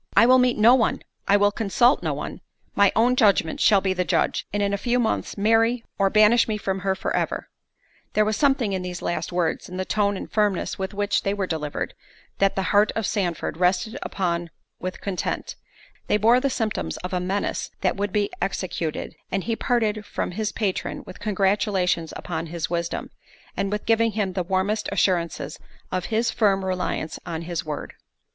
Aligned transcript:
"I 0.17 0.25
will 0.25 0.39
meet 0.39 0.57
no 0.57 0.73
one—I 0.73 1.37
will 1.37 1.51
consult 1.51 2.01
no 2.01 2.11
one—my 2.15 2.91
own 2.95 3.15
judgment 3.15 3.59
shall 3.59 3.81
be 3.81 3.93
the 3.93 4.03
judge, 4.03 4.47
and 4.51 4.63
in 4.63 4.73
a 4.73 4.77
few 4.79 4.97
months 4.97 5.37
marry, 5.37 5.83
or—banish 5.99 6.47
me 6.47 6.57
from 6.57 6.79
her 6.79 6.95
for 6.95 7.15
ever." 7.15 7.49
There 8.13 8.25
was 8.25 8.35
something 8.35 8.73
in 8.73 8.81
these 8.81 9.03
last 9.03 9.31
words, 9.31 9.69
in 9.69 9.77
the 9.77 9.85
tone 9.85 10.17
and 10.17 10.27
firmness 10.27 10.79
with 10.79 10.95
which 10.95 11.21
they 11.21 11.35
were 11.35 11.45
delivered, 11.45 11.93
that 12.39 12.55
the 12.55 12.63
heart 12.73 12.91
of 12.95 13.05
Sandford 13.05 13.57
rested 13.57 13.95
upon 14.01 14.49
with 14.79 15.01
content—they 15.01 16.17
bore 16.17 16.39
the 16.39 16.49
symptoms 16.49 16.97
of 17.05 17.13
a 17.13 17.19
menace 17.19 17.69
that 17.81 17.95
would 17.95 18.11
be 18.11 18.31
executed; 18.41 19.13
and 19.31 19.43
he 19.43 19.55
parted 19.55 20.03
from 20.03 20.31
his 20.31 20.51
patron 20.51 21.03
with 21.05 21.19
congratulations 21.19 22.11
upon 22.15 22.47
his 22.47 22.71
wisdom, 22.71 23.11
and 23.55 23.71
with 23.71 23.85
giving 23.85 24.13
him 24.13 24.33
the 24.33 24.41
warmest 24.41 24.89
assurances 24.91 25.59
of 25.91 26.05
his 26.05 26.31
firm 26.31 26.65
reliance 26.65 27.19
on 27.23 27.43
his 27.43 27.63
word. 27.63 27.93